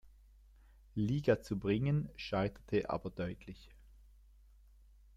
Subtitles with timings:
[0.95, 3.69] Liga zu bringen, scheiterte aber deutlich.